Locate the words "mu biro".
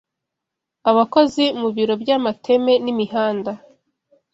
1.61-1.93